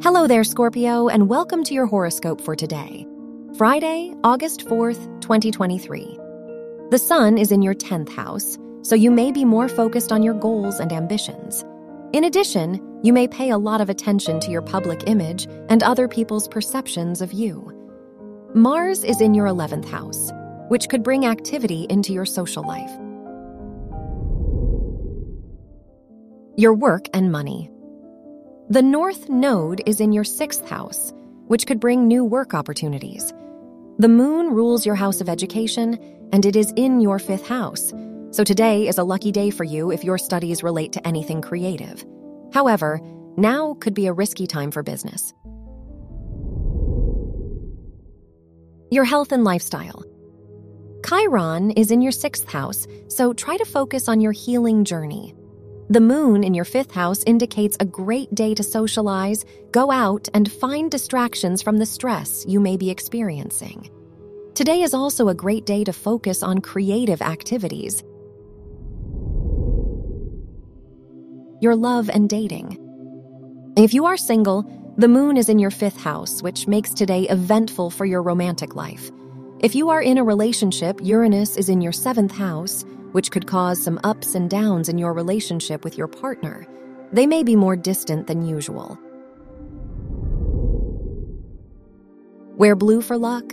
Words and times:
Hello 0.00 0.28
there, 0.28 0.44
Scorpio, 0.44 1.08
and 1.08 1.28
welcome 1.28 1.64
to 1.64 1.74
your 1.74 1.86
horoscope 1.86 2.40
for 2.40 2.54
today, 2.54 3.04
Friday, 3.56 4.14
August 4.22 4.64
4th, 4.66 5.20
2023. 5.20 6.16
The 6.90 6.98
sun 6.98 7.36
is 7.36 7.50
in 7.50 7.62
your 7.62 7.74
10th 7.74 8.08
house, 8.08 8.56
so 8.82 8.94
you 8.94 9.10
may 9.10 9.32
be 9.32 9.44
more 9.44 9.68
focused 9.68 10.12
on 10.12 10.22
your 10.22 10.34
goals 10.34 10.78
and 10.78 10.92
ambitions. 10.92 11.64
In 12.12 12.22
addition, 12.22 13.00
you 13.02 13.12
may 13.12 13.26
pay 13.26 13.50
a 13.50 13.58
lot 13.58 13.80
of 13.80 13.90
attention 13.90 14.38
to 14.38 14.52
your 14.52 14.62
public 14.62 15.02
image 15.08 15.48
and 15.68 15.82
other 15.82 16.06
people's 16.06 16.46
perceptions 16.46 17.20
of 17.20 17.32
you. 17.32 17.74
Mars 18.54 19.02
is 19.02 19.20
in 19.20 19.34
your 19.34 19.46
11th 19.46 19.88
house, 19.88 20.30
which 20.68 20.88
could 20.88 21.02
bring 21.02 21.26
activity 21.26 21.88
into 21.90 22.12
your 22.12 22.24
social 22.24 22.64
life. 22.64 22.92
Your 26.56 26.72
work 26.72 27.08
and 27.12 27.32
money. 27.32 27.68
The 28.70 28.82
North 28.82 29.30
Node 29.30 29.80
is 29.86 29.98
in 29.98 30.12
your 30.12 30.24
6th 30.24 30.68
house, 30.68 31.14
which 31.46 31.66
could 31.66 31.80
bring 31.80 32.06
new 32.06 32.22
work 32.22 32.52
opportunities. 32.52 33.32
The 33.98 34.10
moon 34.10 34.48
rules 34.50 34.84
your 34.84 34.94
house 34.94 35.22
of 35.22 35.28
education, 35.30 35.98
and 36.34 36.44
it 36.44 36.54
is 36.54 36.70
in 36.76 37.00
your 37.00 37.18
5th 37.18 37.46
house, 37.46 37.94
so 38.30 38.44
today 38.44 38.86
is 38.86 38.98
a 38.98 39.04
lucky 39.04 39.32
day 39.32 39.48
for 39.48 39.64
you 39.64 39.90
if 39.90 40.04
your 40.04 40.18
studies 40.18 40.62
relate 40.62 40.92
to 40.92 41.06
anything 41.06 41.40
creative. 41.40 42.04
However, 42.52 43.00
now 43.38 43.72
could 43.80 43.94
be 43.94 44.06
a 44.06 44.12
risky 44.12 44.46
time 44.46 44.70
for 44.70 44.82
business. 44.82 45.32
Your 48.90 49.04
health 49.04 49.32
and 49.32 49.44
lifestyle. 49.44 50.04
Chiron 51.06 51.70
is 51.70 51.90
in 51.90 52.02
your 52.02 52.12
sixth 52.12 52.46
house, 52.46 52.86
so 53.08 53.32
try 53.32 53.56
to 53.56 53.64
focus 53.64 54.08
on 54.08 54.20
your 54.20 54.32
healing 54.32 54.84
journey. 54.84 55.34
The 55.90 56.00
moon 56.02 56.44
in 56.44 56.52
your 56.52 56.66
fifth 56.66 56.90
house 56.90 57.24
indicates 57.24 57.78
a 57.80 57.86
great 57.86 58.34
day 58.34 58.54
to 58.54 58.62
socialize, 58.62 59.46
go 59.70 59.90
out, 59.90 60.28
and 60.34 60.52
find 60.52 60.90
distractions 60.90 61.62
from 61.62 61.78
the 61.78 61.86
stress 61.86 62.44
you 62.46 62.60
may 62.60 62.76
be 62.76 62.90
experiencing. 62.90 63.88
Today 64.54 64.82
is 64.82 64.92
also 64.92 65.28
a 65.28 65.34
great 65.34 65.64
day 65.64 65.84
to 65.84 65.92
focus 65.94 66.42
on 66.42 66.60
creative 66.60 67.22
activities. 67.22 68.02
Your 71.62 71.74
love 71.74 72.10
and 72.10 72.28
dating. 72.28 72.76
If 73.78 73.94
you 73.94 74.04
are 74.04 74.18
single, 74.18 74.70
the 74.98 75.08
moon 75.08 75.38
is 75.38 75.48
in 75.48 75.58
your 75.58 75.70
fifth 75.70 75.98
house, 75.98 76.42
which 76.42 76.66
makes 76.66 76.92
today 76.92 77.22
eventful 77.28 77.88
for 77.90 78.04
your 78.04 78.20
romantic 78.22 78.74
life. 78.74 79.10
If 79.60 79.74
you 79.74 79.88
are 79.88 80.02
in 80.02 80.18
a 80.18 80.24
relationship, 80.24 81.00
Uranus 81.02 81.56
is 81.56 81.70
in 81.70 81.80
your 81.80 81.92
seventh 81.92 82.32
house, 82.32 82.84
which 83.12 83.30
could 83.30 83.46
cause 83.46 83.82
some 83.82 84.00
ups 84.04 84.34
and 84.34 84.50
downs 84.50 84.88
in 84.88 84.98
your 84.98 85.12
relationship 85.12 85.84
with 85.84 85.96
your 85.96 86.08
partner. 86.08 86.66
They 87.12 87.26
may 87.26 87.42
be 87.42 87.56
more 87.56 87.76
distant 87.76 88.26
than 88.26 88.46
usual. 88.46 88.98
Wear 92.56 92.74
blue 92.74 93.00
for 93.00 93.16
luck. 93.16 93.52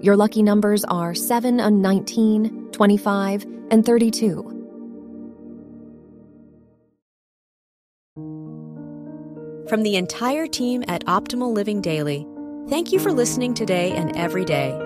Your 0.00 0.16
lucky 0.16 0.42
numbers 0.42 0.84
are 0.84 1.14
7 1.14 1.60
and 1.60 1.82
19, 1.82 2.70
25, 2.72 3.46
and 3.70 3.84
32. 3.84 4.52
From 9.68 9.82
the 9.82 9.96
entire 9.96 10.46
team 10.46 10.84
at 10.86 11.04
Optimal 11.06 11.52
Living 11.52 11.80
Daily, 11.80 12.26
thank 12.68 12.92
you 12.92 13.00
for 13.00 13.12
listening 13.12 13.52
today 13.52 13.92
and 13.92 14.16
every 14.16 14.44
day 14.44 14.85